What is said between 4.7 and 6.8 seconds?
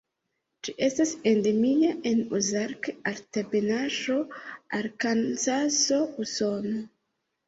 Arkansaso, Usono.